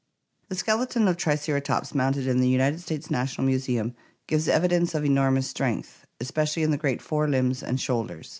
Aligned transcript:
The 0.49 0.55
skeleton 0.55 1.07
of 1.07 1.15
Triceratops 1.15 1.93
mounted 1.93 2.25
in 2.25 2.39
the 2.41 2.49
United 2.49 2.81
States 2.81 3.11
Na 3.11 3.21
tional 3.25 3.43
Museum 3.45 3.93
gives 4.25 4.47
evidence 4.47 4.95
of 4.95 5.05
enormous 5.05 5.45
strength, 5.47 6.07
especially 6.19 6.63
in 6.63 6.71
the 6.71 6.77
great 6.81 7.03
fore 7.03 7.27
limbs 7.27 7.61
and 7.61 7.79
shoulders. 7.79 8.29